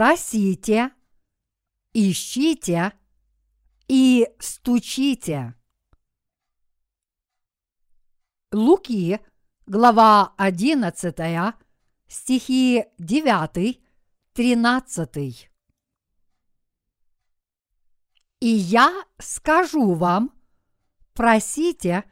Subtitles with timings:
[0.00, 0.90] просите,
[1.92, 2.92] ищите
[3.86, 5.52] и стучите.
[8.54, 9.18] Луки,
[9.66, 11.54] глава 11,
[12.08, 13.80] стихи 9,
[14.32, 15.50] 13.
[18.40, 20.32] И я скажу вам,
[21.12, 22.10] просите,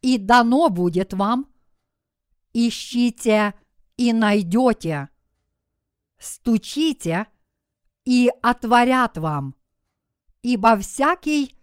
[0.00, 1.52] и дано будет вам,
[2.54, 3.52] ищите
[3.98, 5.10] и найдете,
[6.18, 7.26] стучите
[8.04, 9.54] и отворят вам,
[10.42, 11.56] ибо всякий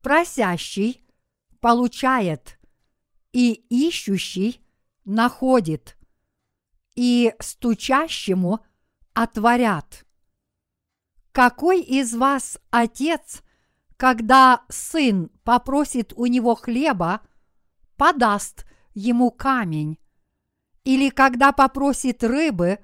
[0.00, 1.04] просящий
[1.60, 2.58] получает,
[3.32, 4.60] и ищущий
[5.04, 5.96] находит,
[6.94, 8.60] и стучащему
[9.14, 10.06] отворят.
[11.32, 13.42] Какой из вас отец,
[13.96, 17.20] когда сын попросит у него хлеба,
[17.96, 19.98] подаст ему камень?
[20.82, 22.80] Или когда попросит рыбы,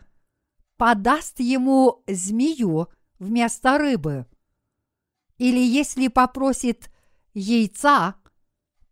[0.77, 2.89] подаст ему змею
[3.19, 4.27] вместо рыбы?
[5.39, 6.91] Или если попросит
[7.35, 8.17] яйца,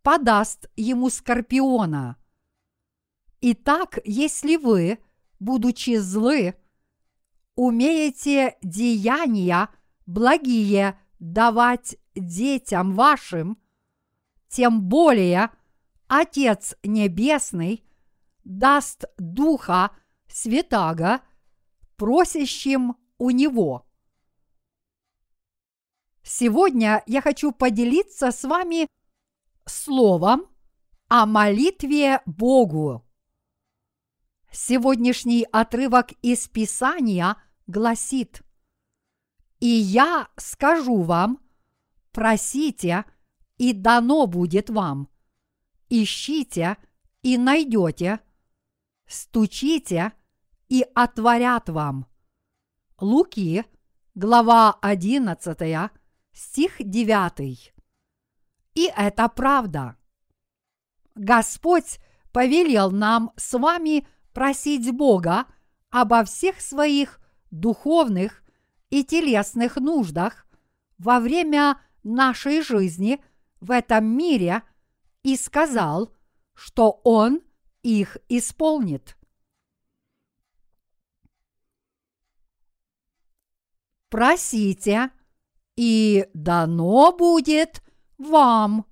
[0.03, 2.17] подаст ему скорпиона?
[3.41, 4.99] Итак, если вы,
[5.39, 6.55] будучи злы,
[7.55, 9.69] умеете деяния
[10.05, 13.57] благие давать детям вашим,
[14.47, 15.51] тем более
[16.07, 17.83] Отец Небесный
[18.43, 19.91] даст Духа
[20.27, 21.21] Святаго
[21.95, 23.85] просящим у Него.
[26.23, 28.87] Сегодня я хочу поделиться с вами
[29.65, 30.47] словом
[31.07, 33.05] о молитве Богу.
[34.51, 38.41] Сегодняшний отрывок из Писания гласит
[39.59, 41.39] «И я скажу вам,
[42.11, 43.05] просите,
[43.57, 45.09] и дано будет вам,
[45.89, 46.77] ищите,
[47.21, 48.19] и найдете,
[49.07, 50.13] стучите,
[50.69, 52.07] и отворят вам».
[52.99, 53.65] Луки,
[54.13, 55.91] глава 11,
[56.31, 57.73] стих 9.
[58.75, 59.97] И это правда.
[61.15, 61.99] Господь
[62.31, 65.45] повелел нам с вами просить Бога
[65.89, 67.19] обо всех своих
[67.51, 68.43] духовных
[68.89, 70.45] и телесных нуждах
[70.97, 73.23] во время нашей жизни
[73.61, 74.63] в этом мире
[75.23, 76.13] и сказал,
[76.53, 77.41] что Он
[77.81, 79.17] их исполнит.
[84.15, 85.11] Просите,
[85.75, 87.83] и дано будет
[88.17, 88.85] вам.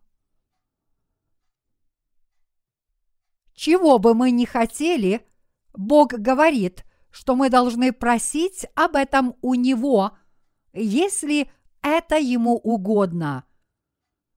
[3.54, 5.26] Чего бы мы ни хотели,
[5.74, 10.12] Бог говорит, что мы должны просить об этом у Него,
[10.74, 11.50] если
[11.82, 13.46] это Ему угодно.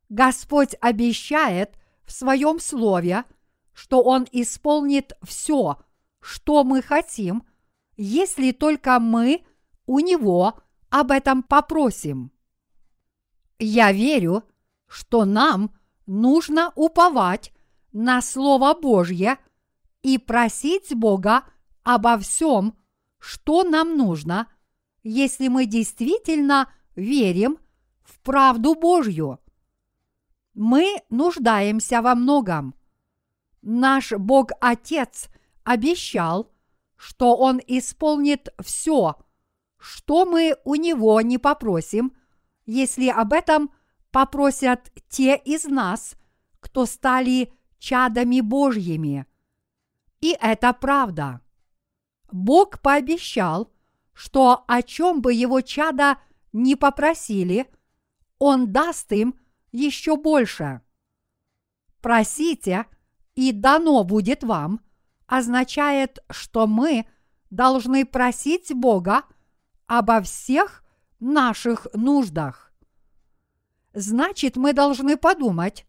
[0.08, 3.24] Господь обещает в Своем Слове,
[3.72, 5.78] что Он исполнит все,
[6.20, 7.44] что мы хотим,
[7.96, 9.44] если только мы
[9.86, 12.30] у Него об этом попросим.
[13.58, 14.44] Я верю,
[14.86, 15.74] что нам
[16.06, 17.52] нужно уповать
[17.92, 19.38] на Слово Божье
[20.02, 21.44] и просить Бога
[21.82, 22.76] обо всем,
[23.18, 24.48] что нам нужно,
[25.02, 27.58] если мы действительно верим
[28.04, 29.40] в правду Божью.
[30.54, 32.74] Мы нуждаемся во многом.
[33.62, 35.28] Наш Бог Отец
[35.64, 36.50] обещал,
[36.96, 39.16] что Он исполнит все,
[39.78, 42.12] что мы у Него не попросим,
[42.64, 43.70] если об этом
[44.10, 46.16] попросят те из нас,
[46.60, 49.26] кто стали чадами Божьими.
[50.20, 51.40] И это правда.
[52.32, 53.70] Бог пообещал,
[54.12, 56.18] что о чем бы его чада
[56.52, 57.70] не попросили,
[58.38, 59.38] Он даст им
[59.72, 60.80] еще больше.
[62.00, 62.86] Просите,
[63.34, 64.80] и дано будет вам,
[65.26, 67.06] означает, что мы
[67.50, 69.24] должны просить Бога
[69.86, 70.84] обо всех
[71.20, 72.72] наших нуждах.
[73.94, 75.86] Значит, мы должны подумать,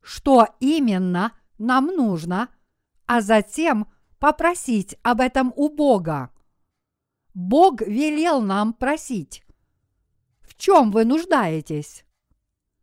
[0.00, 2.48] что именно нам нужно,
[3.06, 3.86] а затем
[4.18, 6.30] попросить об этом у Бога.
[7.34, 9.44] Бог велел нам просить.
[10.40, 12.04] В чем вы нуждаетесь?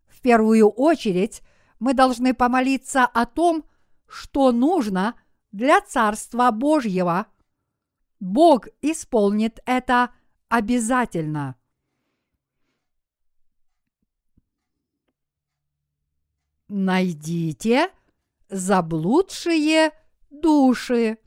[0.08, 1.42] В первую очередь
[1.80, 3.64] мы должны помолиться о том,
[4.08, 5.16] что нужно
[5.52, 7.28] для Царства Божьего.
[8.20, 10.12] Бог исполнит это
[10.50, 11.56] обязательно.
[16.68, 17.90] найдите
[18.50, 19.92] заблудшие
[20.30, 21.18] души.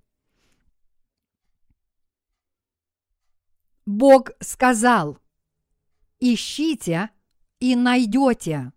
[3.86, 5.18] Бог сказал,
[6.20, 7.10] ищите
[7.58, 8.72] и найдете.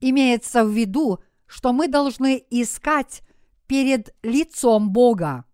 [0.00, 3.22] Имеется в виду, что мы должны искать
[3.66, 5.46] перед лицом Бога.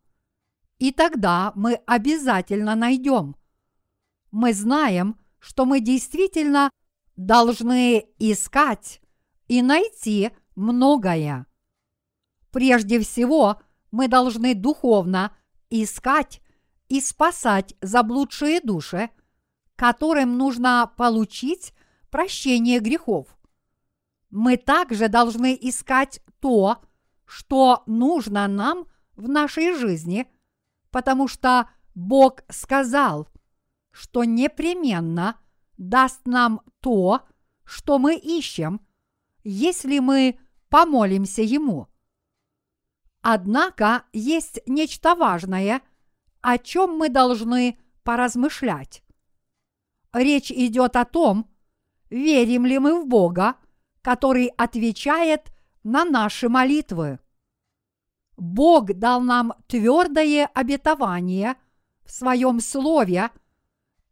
[0.78, 3.36] И тогда мы обязательно найдем.
[4.30, 6.70] Мы знаем, что мы действительно
[7.16, 9.00] должны искать
[9.48, 11.46] и найти многое.
[12.50, 13.60] Прежде всего,
[13.90, 15.36] мы должны духовно
[15.70, 16.40] искать
[16.88, 19.10] и спасать заблудшие души,
[19.76, 21.72] которым нужно получить
[22.10, 23.28] прощение грехов.
[24.30, 26.82] Мы также должны искать то,
[27.24, 28.86] что нужно нам
[29.16, 30.26] в нашей жизни,
[30.90, 33.28] потому что Бог сказал,
[33.90, 35.36] что непременно
[35.76, 37.22] даст нам то,
[37.64, 38.80] что мы ищем,
[39.44, 40.38] если мы
[40.68, 41.88] помолимся Ему.
[43.22, 45.82] Однако есть нечто важное,
[46.40, 49.02] о чем мы должны поразмышлять.
[50.12, 51.50] Речь идет о том,
[52.08, 53.56] верим ли мы в Бога,
[54.02, 55.52] который отвечает
[55.82, 57.20] на наши молитвы.
[58.36, 61.56] Бог дал нам твердое обетование
[62.04, 63.30] в своем Слове,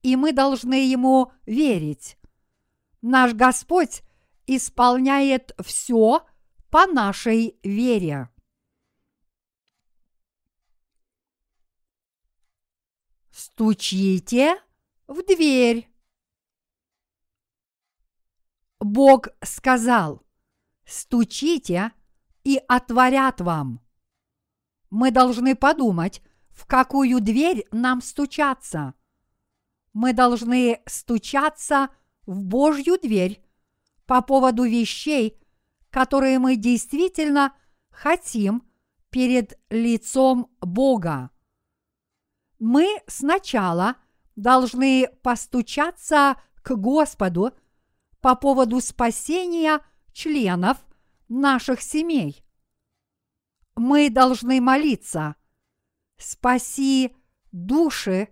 [0.08, 2.16] и мы должны Ему верить.
[3.02, 4.02] Наш Господь
[4.46, 6.26] исполняет все
[6.70, 8.30] по нашей вере.
[13.30, 14.56] Стучите
[15.06, 15.92] в дверь.
[18.80, 20.22] Бог сказал,
[20.86, 21.92] стучите
[22.44, 23.80] и отворят вам.
[24.88, 28.94] Мы должны подумать, в какую дверь нам стучаться.
[29.92, 31.88] Мы должны стучаться
[32.26, 33.42] в Божью дверь
[34.06, 35.40] по поводу вещей,
[35.90, 37.54] которые мы действительно
[37.90, 38.62] хотим
[39.10, 41.30] перед лицом Бога.
[42.58, 43.96] Мы сначала
[44.36, 47.52] должны постучаться к Господу
[48.20, 49.80] по поводу спасения
[50.12, 50.78] членов
[51.28, 52.44] наших семей.
[53.76, 55.36] Мы должны молиться
[56.16, 57.14] «Спаси
[57.52, 58.28] души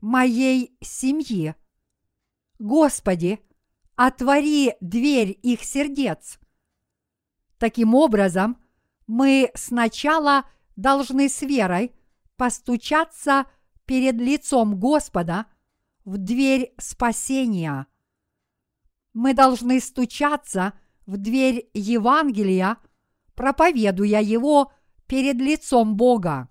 [0.00, 1.54] моей семьи».
[2.58, 3.40] Господи,
[3.96, 6.38] отвори дверь их сердец.
[7.58, 8.62] Таким образом,
[9.06, 10.44] мы сначала
[10.76, 11.92] должны с верой
[12.36, 13.46] постучаться
[13.86, 15.46] перед лицом Господа
[16.04, 17.86] в дверь спасения.
[19.12, 20.74] Мы должны стучаться
[21.06, 22.78] в дверь Евангелия,
[23.34, 24.72] проповедуя его
[25.06, 26.48] перед лицом Бога.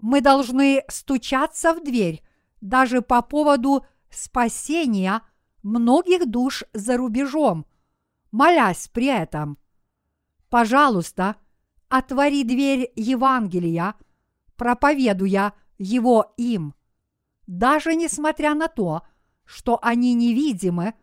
[0.00, 2.22] Мы должны стучаться в дверь
[2.60, 5.22] даже по поводу спасения
[5.62, 7.66] многих душ за рубежом,
[8.30, 9.58] молясь при этом.
[10.48, 11.36] Пожалуйста,
[11.88, 13.94] отвори дверь Евангелия,
[14.56, 16.74] проповедуя его им,
[17.46, 19.02] даже несмотря на то,
[19.44, 20.94] что они невидимы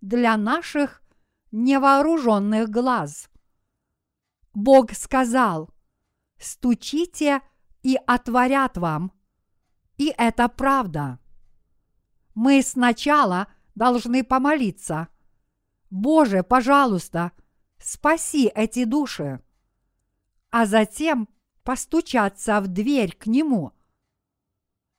[0.00, 1.02] для наших
[1.52, 3.28] невооруженных глаз.
[4.54, 5.70] Бог сказал,
[6.38, 7.42] стучите
[7.82, 9.12] и отворят вам.
[9.96, 11.18] И это правда.
[12.34, 13.48] Мы сначала–
[13.80, 15.08] должны помолиться.
[15.88, 17.32] Боже, пожалуйста,
[17.78, 19.40] спаси эти души.
[20.50, 21.28] А затем
[21.62, 23.72] постучаться в дверь к Нему.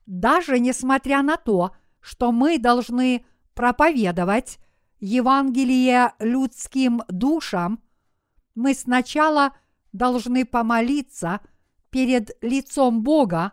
[0.08, 4.58] Даже несмотря на то, что мы должны проповедовать
[5.00, 7.84] Евангелие людским душам,
[8.56, 9.56] мы сначала
[9.94, 11.42] должны помолиться
[11.92, 13.52] перед лицом Бога,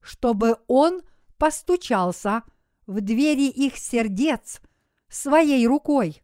[0.00, 1.00] чтобы Он
[1.38, 2.42] постучался–
[2.86, 4.60] в двери их сердец
[5.08, 6.22] своей рукой.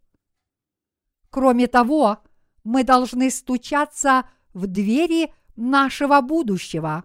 [1.31, 2.19] Кроме того,
[2.64, 7.04] мы должны стучаться в двери нашего будущего.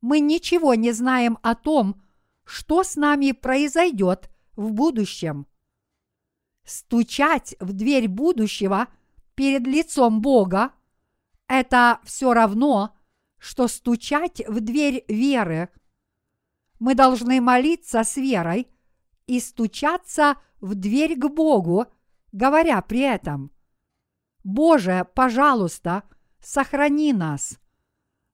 [0.00, 2.00] Мы ничего не знаем о том,
[2.44, 5.46] что с нами произойдет в будущем.
[6.64, 8.88] Стучать в дверь будущего
[9.34, 10.72] перед лицом Бога–
[11.46, 12.94] это все равно,
[13.38, 15.68] что стучать в дверь веры–
[16.78, 18.68] мы должны молиться с верой
[19.26, 21.86] и стучаться в дверь к Богу,
[22.32, 23.50] говоря при этом,
[24.44, 26.04] «Боже, пожалуйста,
[26.40, 27.58] сохрани нас,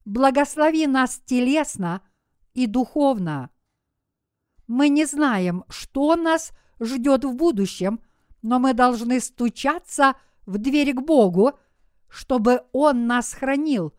[0.05, 2.03] благослови нас телесно
[2.53, 3.51] и духовно».
[4.67, 8.01] Мы не знаем, что нас ждет в будущем,
[8.43, 11.59] но мы должны стучаться в дверь к Богу,
[12.09, 13.95] чтобы Он нас хранил,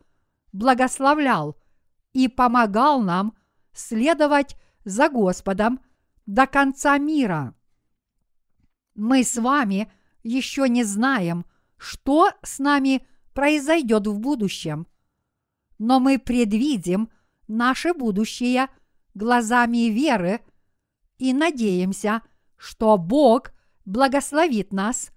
[0.56, 1.56] благословлял
[2.12, 3.36] и помогал нам–
[3.76, 5.80] следовать за Господом
[6.24, 7.54] до конца мира.
[8.94, 11.44] Мы с вами еще не знаем,
[11.76, 14.86] что с нами произойдет в будущем,
[15.78, 17.10] но мы предвидим
[17.46, 18.68] наше будущее
[19.14, 20.40] глазами веры
[21.18, 22.22] и надеемся,
[22.56, 23.52] что Бог
[23.84, 25.10] благословит нас,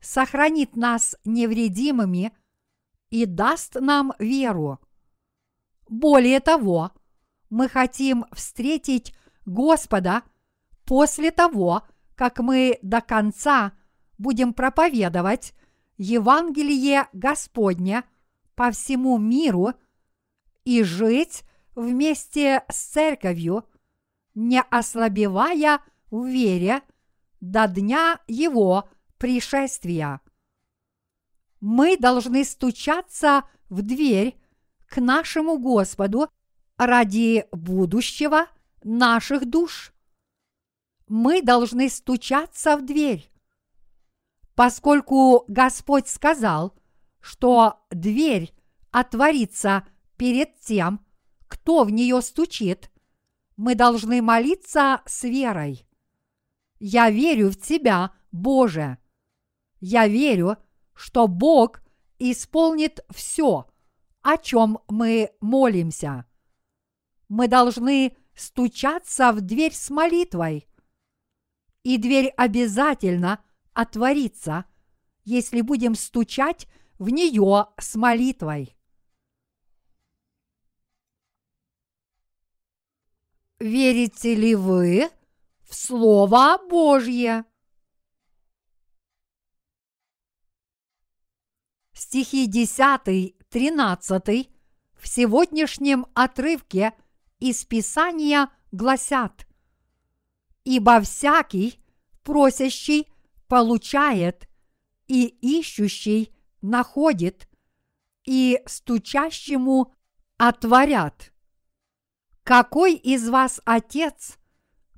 [0.00, 2.32] сохранит нас невредимыми
[3.10, 4.78] и даст нам веру.
[5.88, 6.92] Более того,
[7.50, 10.22] мы хотим встретить Господа
[10.86, 11.82] После того,
[12.14, 13.72] как мы до конца
[14.18, 15.52] будем проповедовать
[15.98, 18.04] Евангелие Господне
[18.54, 19.72] по всему миру
[20.64, 21.42] и жить
[21.74, 23.64] вместе с церковью,
[24.34, 26.82] не ослабевая в вере
[27.40, 30.20] до дня Его пришествия.
[31.60, 34.36] Мы должны стучаться в дверь
[34.86, 36.28] к нашему Господу
[36.76, 38.46] ради будущего
[38.84, 39.92] наших душ.
[41.08, 43.30] Мы должны стучаться в дверь.
[44.54, 46.74] Поскольку Господь сказал,
[47.20, 48.54] что дверь
[48.90, 49.86] отворится
[50.16, 51.04] перед тем,
[51.48, 52.90] кто в нее стучит,
[53.56, 55.86] мы должны молиться с верой.
[56.78, 58.98] Я верю в Тебя, Боже.
[59.80, 60.56] Я верю,
[60.96, 61.82] что Бог
[62.18, 63.68] исполнит все,
[64.22, 66.24] о чем мы молимся.
[67.28, 70.66] Мы должны стучаться в дверь с молитвой.
[71.82, 74.64] И дверь обязательно отворится,
[75.24, 76.66] если будем стучать
[76.98, 78.74] в нее с молитвой.
[83.58, 85.10] Верите ли вы
[85.62, 87.44] в Слово Божье?
[92.16, 94.48] Стихи 10-13
[94.94, 96.94] в сегодняшнем отрывке
[97.40, 99.46] из Писания гласят
[100.64, 101.78] «Ибо всякий,
[102.22, 103.12] просящий,
[103.48, 104.48] получает,
[105.08, 107.50] и ищущий находит,
[108.24, 109.92] и стучащему
[110.38, 111.34] отворят».
[112.44, 114.38] Какой из вас отец,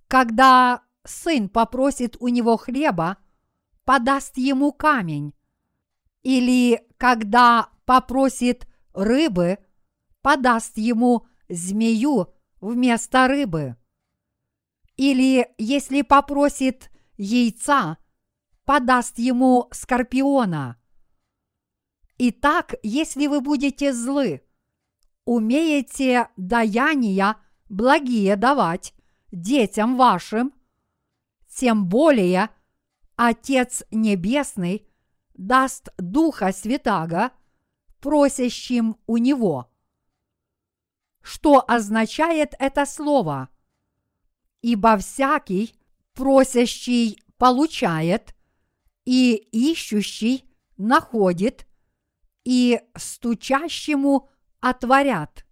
[0.07, 3.17] когда сын попросит у него хлеба,
[3.85, 5.35] подаст ему камень?
[6.23, 9.59] Или когда попросит рыбы,
[10.23, 13.77] подаст ему змею вместо рыбы?
[14.97, 17.99] Или если попросит яйца,
[18.65, 20.77] подаст ему скорпиона?
[22.19, 24.43] Итак, если вы будете злы,
[25.25, 27.37] умеете даяния
[27.69, 28.93] благие давать
[29.31, 30.53] детям вашим,
[31.49, 32.51] тем более
[33.15, 34.88] Отец Небесный
[35.39, 37.31] даст Духа Святаго
[38.01, 39.71] просящим у Него.
[41.23, 43.49] Что означает это слово?
[44.61, 45.75] Ибо всякий
[46.15, 48.35] просящий получает,
[49.05, 50.45] и ищущий
[50.77, 51.67] находит,
[52.45, 54.29] и стучащему
[54.61, 55.47] отворят.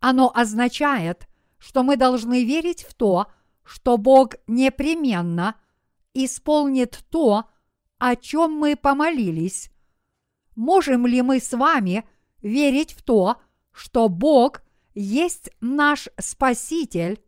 [0.00, 3.30] Оно означает, что мы должны верить в то,
[3.62, 5.60] что Бог непременно
[6.14, 7.51] исполнит то,
[8.02, 9.70] о чем мы помолились.
[10.56, 12.04] Можем ли мы с вами
[12.40, 13.36] верить в то,
[13.70, 17.22] что Бог есть наш Спаситель?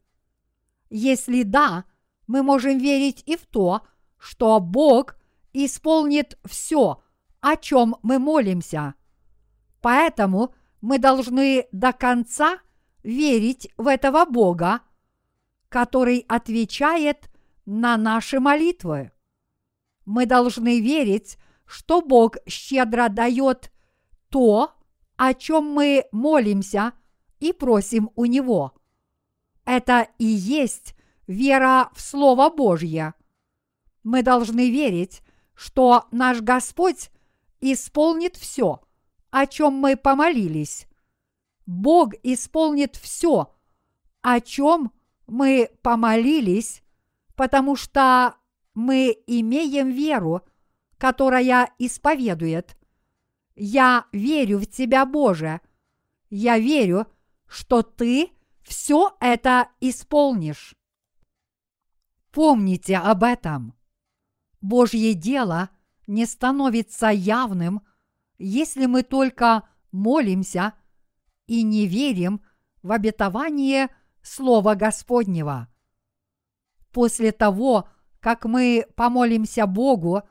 [0.90, 1.84] Если да,
[2.26, 3.82] мы можем верить и в то,
[4.18, 5.14] что Бог
[5.52, 7.00] исполнит все,
[7.38, 8.94] о чем мы молимся.
[9.80, 12.58] Поэтому мы должны до конца
[13.04, 14.80] верить в этого Бога,
[15.68, 17.30] который отвечает
[17.64, 19.12] на наши молитвы.
[20.04, 23.72] Мы должны верить, что Бог щедро дает
[24.28, 24.72] то,
[25.16, 26.92] о чем мы молимся
[27.40, 28.74] и просим у Него.
[29.64, 30.94] Это и есть
[31.26, 33.14] вера в Слово Божье.
[34.02, 35.22] Мы должны верить,
[35.54, 37.10] что наш Господь
[37.60, 38.80] исполнит все,
[39.30, 40.86] о чем мы помолились.
[41.66, 43.54] Бог исполнит все,
[44.20, 44.92] о чем
[45.26, 46.82] мы помолились,
[47.34, 48.36] потому что
[48.74, 50.42] мы имеем веру,
[50.98, 52.76] которая исповедует
[53.54, 55.60] «Я верю в Тебя, Боже,
[56.30, 57.06] я верю,
[57.46, 58.30] что Ты
[58.62, 60.74] все это исполнишь».
[62.32, 63.74] Помните об этом.
[64.60, 65.70] Божье дело
[66.06, 67.82] не становится явным–
[68.38, 70.74] если мы только молимся
[71.46, 72.42] и не верим
[72.82, 73.88] в обетование
[74.22, 75.68] Слова Господнего.
[76.92, 77.88] После того,
[78.24, 80.22] как мы помолимся Богу,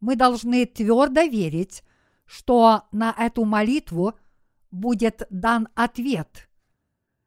[0.00, 1.84] мы должны твердо верить,
[2.26, 4.14] что на эту молитву
[4.72, 6.50] будет дан ответ.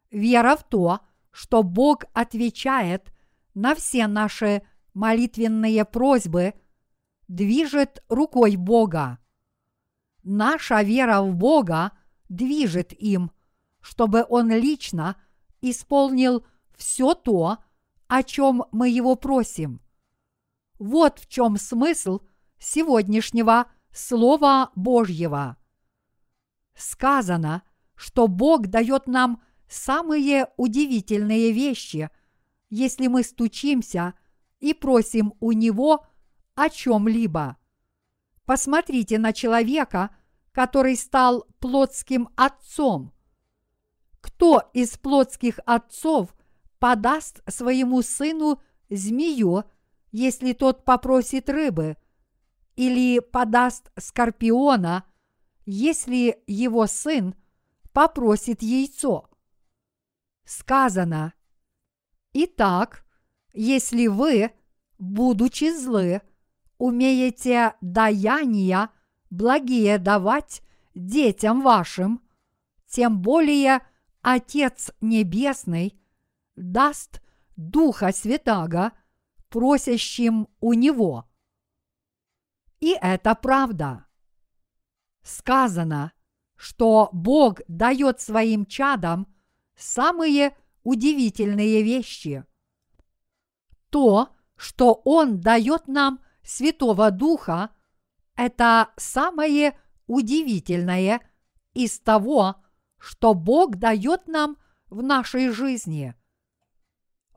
[0.10, 1.00] Вера в то,
[1.32, 3.14] что Бог отвечает
[3.54, 4.64] на все наши
[4.94, 6.56] молитвенные просьбы,
[7.30, 9.18] движет рукой Бога.
[10.24, 11.94] Наша вера в Бога
[12.28, 13.32] движет им,
[13.80, 15.16] чтобы Он лично
[15.62, 17.60] исполнил все то,
[18.10, 19.80] о чем мы Его просим.
[20.82, 22.22] Вот в чем смысл
[22.58, 25.58] сегодняшнего Слова Божьего.
[26.74, 27.62] Сказано,
[27.94, 32.10] что Бог дает нам самые удивительные вещи,
[32.72, 34.16] если мы стучимся
[34.60, 36.04] и просим у Него
[36.56, 37.58] о чем-либо.
[38.46, 40.10] Посмотрите на человека,
[40.52, 43.14] который стал плотским отцом.
[44.20, 46.36] Кто из плотских отцов
[46.80, 48.60] подаст своему сыну
[48.90, 49.66] змею,
[50.12, 51.98] если тот попросит рыбы,
[52.76, 55.04] или подаст скорпиона,
[55.66, 57.36] если его сын
[57.94, 59.30] попросит яйцо?
[60.46, 61.34] Сказано,
[62.34, 63.06] Итак,
[63.54, 64.52] если вы,
[64.98, 66.22] будучи злы,
[66.78, 68.90] умеете даяния
[69.30, 70.62] благие давать
[70.96, 72.22] детям вашим,
[72.88, 73.82] тем более
[74.22, 76.00] Отец Небесный
[76.56, 77.22] даст
[77.58, 78.94] Духа Святаго
[79.52, 81.30] просящим у Него.
[82.80, 84.08] И это правда.
[85.22, 86.14] Сказано,
[86.56, 89.28] что Бог дает своим чадам
[89.76, 92.44] самые удивительные вещи.
[93.92, 97.70] То, что Он дает нам Святого Духа,
[98.36, 99.78] это самое
[100.08, 101.22] удивительное
[101.74, 102.56] из того,
[102.98, 106.16] что Бог дает нам в нашей жизни.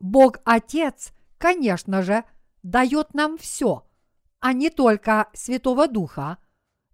[0.00, 1.12] Бог Отец,
[1.44, 2.24] конечно же,
[2.62, 3.86] дает нам все,
[4.40, 6.38] а не только Святого Духа,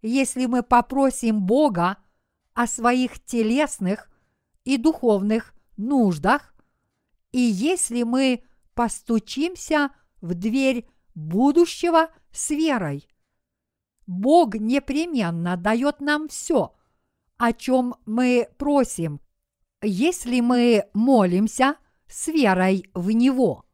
[0.03, 1.99] если мы попросим Бога
[2.55, 4.11] о своих телесных
[4.65, 6.53] и духовных нуждах,
[7.31, 8.43] и если мы
[8.75, 9.91] постучимся
[10.21, 13.09] в дверь будущего с верой.
[14.09, 16.75] Бог непременно дает нам все,
[17.37, 19.21] о чем мы просим,
[19.81, 21.77] если мы молимся
[22.09, 23.65] с верой в Него.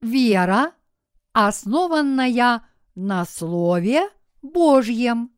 [0.00, 0.74] Вера,
[1.32, 4.10] основанная на Слове
[4.42, 5.32] Божьем.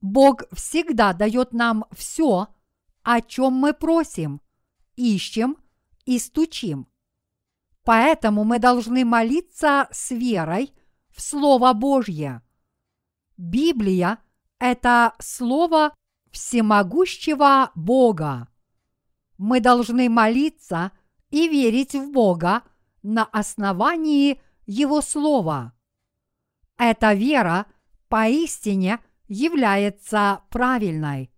[0.00, 2.48] Бог всегда дает нам все,
[3.02, 4.40] о чем мы просим,
[4.94, 5.56] ищем
[6.04, 6.86] и стучим.
[7.84, 10.74] Поэтому мы должны молиться с верой
[11.10, 12.42] в Слово Божье.
[13.36, 14.18] Библия–
[14.58, 15.94] это Слово
[16.30, 18.48] всемогущего Бога.
[19.38, 20.92] Мы должны молиться
[21.30, 22.62] и верить в Бога
[23.02, 25.72] на основании Его Слова.
[26.78, 27.66] Эта вера
[28.08, 31.32] поистине– является правильной.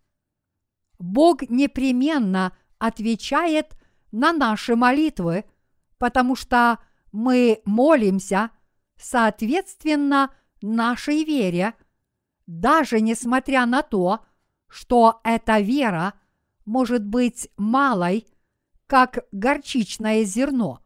[0.98, 3.76] Бог непременно отвечает
[4.12, 5.44] на наши молитвы,
[5.98, 6.78] потому что
[7.12, 8.50] мы молимся
[8.96, 11.74] соответственно нашей вере,
[12.46, 14.24] даже несмотря на то,
[14.68, 16.14] что эта вера
[16.68, 18.26] может быть малой,
[18.86, 20.80] как горчичное зерно.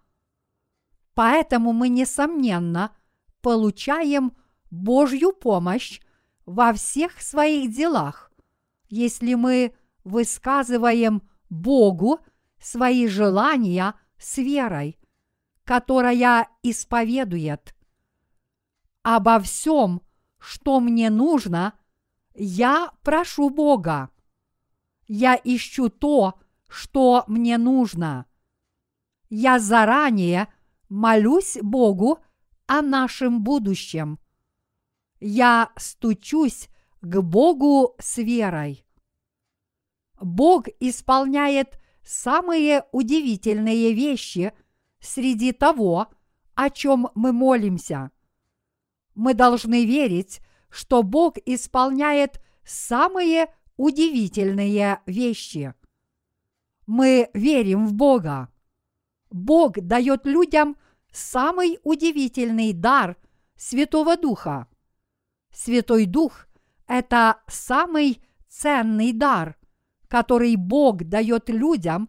[1.15, 2.95] Поэтому мы, несомненно,
[3.41, 4.33] получаем
[4.71, 6.01] Божью помощь
[6.47, 8.31] во всех своих делах,
[8.91, 12.21] если мы высказываем Богу
[12.61, 15.01] свои желания с верой,
[15.65, 17.75] которая исповедует.
[19.03, 20.01] Обо всем,
[20.39, 21.73] что мне нужно,
[22.37, 24.11] я прошу Бога.
[25.15, 28.27] Я ищу то, что мне нужно.
[29.29, 30.49] Я заранее
[30.89, 32.19] молюсь Богу
[32.67, 34.19] о нашем будущем
[35.23, 36.69] я стучусь
[37.01, 38.85] к Богу с верой.
[40.21, 44.53] Бог исполняет самые удивительные вещи
[45.01, 46.09] среди того,
[46.55, 48.11] о чем мы молимся.
[49.15, 55.75] Мы должны верить, что Бог исполняет самые удивительные вещи.
[56.87, 58.49] Мы верим в Бога.
[59.31, 60.77] Бог дает людям
[61.13, 63.17] самый удивительный дар
[63.57, 64.67] Святого Духа–
[65.53, 66.47] Святой Дух–
[66.89, 69.57] это самый ценный дар,
[70.09, 72.09] который Бог дает людям,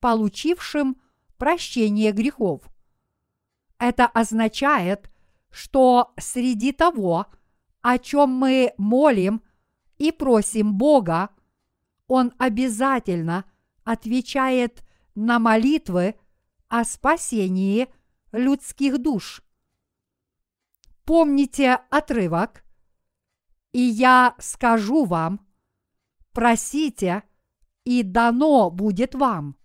[0.00, 1.00] получившим
[1.38, 2.62] прощение грехов.
[3.78, 5.10] Это означает,
[5.50, 7.26] что среди того,
[7.80, 9.42] о чем мы молим
[9.98, 11.30] и просим Бога,
[12.06, 13.44] Он обязательно
[13.84, 14.82] отвечает
[15.14, 16.14] на молитвы
[16.68, 17.88] о спасении
[18.32, 19.42] людских душ.
[21.04, 22.64] Помните отрывок
[23.72, 25.46] «И я скажу вам,
[26.32, 27.22] просите,
[27.84, 29.56] и дано будет вам,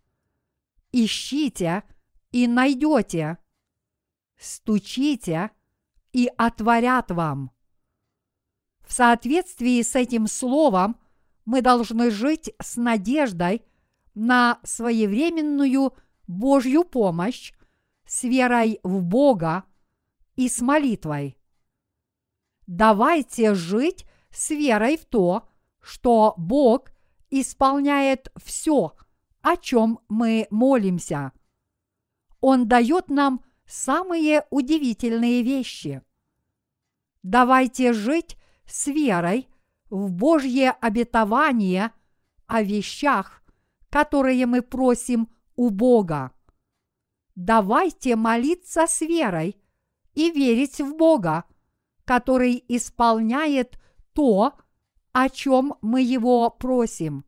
[0.92, 1.84] ищите,
[2.32, 3.38] и найдете,
[4.38, 5.52] стучите,
[6.12, 7.53] и отворят вам».
[8.94, 10.98] В соответствии с этим словом
[11.46, 13.64] мы должны жить с надеждой
[14.14, 15.96] на своевременную
[16.28, 17.54] Божью помощь,
[18.06, 19.64] с верой в Бога,
[20.36, 21.40] и с молитвой.
[22.68, 25.50] Давайте жить с верой в то,
[25.82, 26.92] что Бог
[27.32, 28.94] исполняет все,
[29.42, 31.32] о чем мы молимся.
[32.42, 36.04] Он дает нам самые удивительные вещи.
[37.24, 38.38] Давайте жить
[38.74, 39.48] с верой
[39.92, 41.92] в Божье обетование
[42.48, 43.44] о вещах,
[43.92, 46.32] которые мы просим у Бога.
[47.36, 49.62] Давайте молиться с верой
[50.16, 51.44] и верить в Бога,
[52.04, 53.80] который исполняет
[54.14, 54.54] то,
[55.12, 57.26] о чем мы его просим.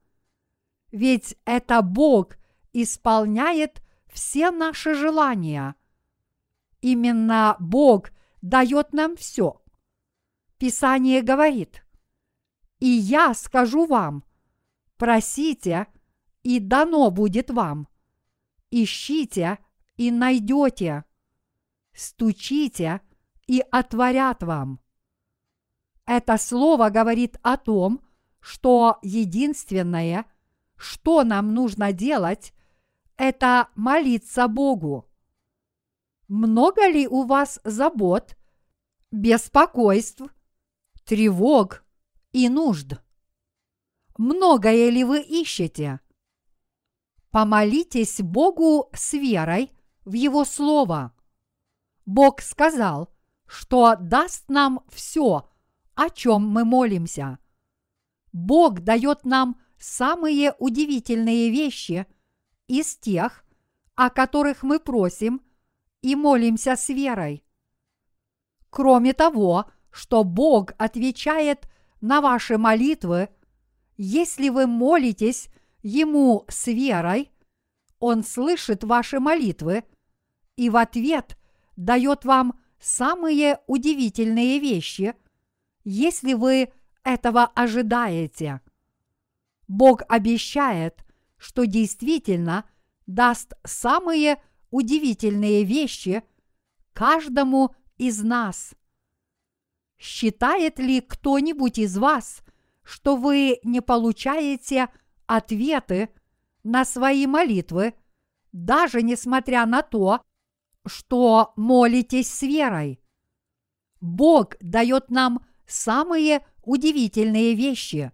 [0.91, 2.37] Ведь это Бог
[2.73, 5.75] исполняет все наши желания.
[6.81, 8.09] Именно Бог
[8.41, 9.61] дает нам все.
[10.57, 11.85] Писание говорит,
[12.79, 14.23] «И я скажу вам,
[14.97, 15.87] просите,
[16.43, 17.87] и дано будет вам.
[18.71, 19.59] Ищите,
[19.97, 21.03] и найдете.
[21.93, 23.01] Стучите,
[23.47, 24.79] и отворят вам».
[26.05, 28.01] Это слово говорит о том,
[28.39, 30.25] что единственное,
[30.77, 32.53] что нам нужно делать,
[33.17, 35.09] это молиться Богу.
[36.27, 38.37] Много ли у вас забот,
[39.11, 40.21] беспокойств,
[41.05, 41.83] тревог
[42.33, 42.99] и нужд?
[44.17, 45.99] Многое ли вы ищете?
[47.31, 49.71] Помолитесь Богу с верой
[50.03, 51.13] в Его Слово.
[52.05, 53.13] Бог сказал,
[53.45, 55.49] что даст нам все,
[55.95, 57.39] о чем мы молимся.
[58.31, 62.07] Бог дает нам самые удивительные вещи
[62.67, 63.45] из тех,
[63.95, 65.41] о которых мы просим
[66.01, 67.43] и молимся с верой.
[68.69, 71.69] Кроме того, что Бог отвечает
[72.01, 73.29] на ваши молитвы,
[73.95, 75.47] если вы молитесь
[75.83, 77.31] Ему с верой,
[77.99, 79.85] Он слышит ваши молитвы
[80.57, 81.37] и в ответ
[81.77, 85.15] дает вам самые удивительные вещи,
[85.85, 86.73] если вы
[87.05, 88.59] этого ожидаете.
[89.69, 91.05] Бог обещает,
[91.37, 92.65] что действительно
[93.07, 96.21] даст самые удивительные вещи
[96.91, 98.75] каждому из нас.
[99.97, 102.43] Считает ли кто-нибудь из вас,
[102.83, 104.89] что вы не получаете
[105.25, 106.09] ответы
[106.63, 107.93] на свои молитвы,
[108.51, 110.21] даже несмотря на то,
[110.85, 113.01] что молитесь с верой?
[114.01, 118.11] Бог дает нам самые удивительные вещи.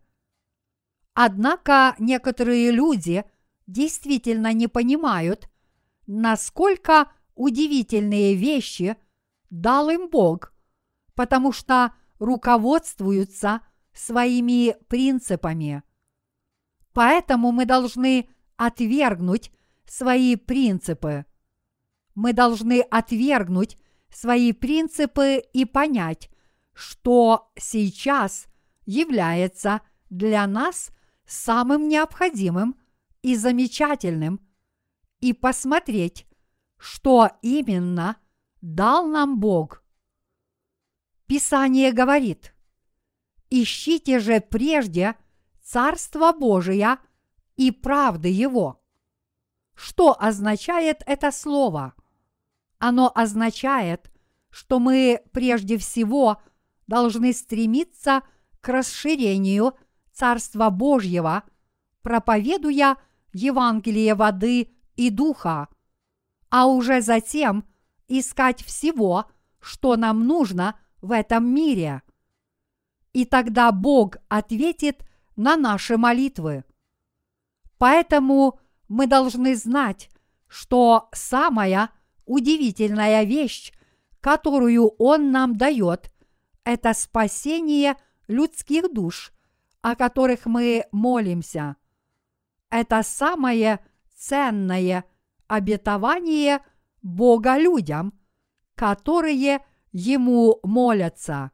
[1.13, 3.25] Однако некоторые люди
[3.67, 5.49] действительно не понимают,
[6.07, 8.95] насколько удивительные вещи
[9.49, 10.50] дал им Бог,
[11.21, 13.61] потому что руководствуются
[13.93, 15.83] своими принципами.
[16.93, 19.51] Поэтому мы должны отвергнуть
[19.85, 21.27] свои принципы.
[22.15, 23.77] Мы должны отвергнуть
[24.09, 26.31] свои принципы и понять,
[26.73, 28.47] что сейчас
[28.87, 30.89] является для нас
[31.27, 32.79] самым необходимым
[33.21, 34.39] и замечательным,
[35.19, 36.25] и посмотреть,
[36.77, 38.17] что именно
[38.61, 39.80] дал нам Бог.
[41.31, 42.53] Писание говорит,
[43.49, 45.15] ищите же прежде
[45.63, 46.97] Царство Божие
[47.55, 48.83] и правды Его.
[49.73, 51.93] Что означает это слово?
[52.79, 54.11] Оно означает,
[54.49, 56.41] что мы прежде всего
[56.87, 58.23] должны стремиться
[58.59, 59.77] к расширению
[60.11, 61.43] Царства Божьего,
[62.01, 62.97] проповедуя
[63.31, 65.69] Евангелие воды и духа,
[66.49, 67.63] а уже затем
[68.09, 72.01] искать всего, что нам нужно в этом мире.
[73.13, 76.63] И тогда Бог ответит на наши молитвы.
[77.77, 80.09] Поэтому мы должны знать,
[80.47, 81.89] что самая
[82.25, 83.73] удивительная вещь,
[84.19, 86.11] которую Он нам дает,
[86.63, 87.95] это спасение
[88.27, 89.33] людских душ,
[89.81, 91.75] о которых мы молимся.
[92.69, 93.79] Это самое
[94.15, 95.05] ценное
[95.47, 96.63] обетование
[97.01, 98.13] Бога людям,
[98.75, 101.51] которые Ему молятся.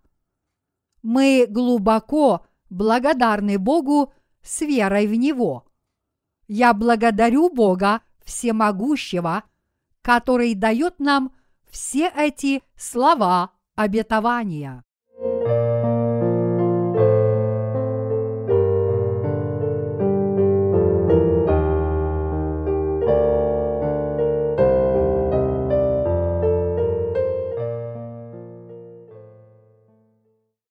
[1.02, 5.66] Мы глубоко благодарны Богу с верой в Него.
[6.48, 9.44] Я благодарю Бога Всемогущего,
[10.02, 11.34] который дает нам
[11.70, 14.84] все эти слова обетования.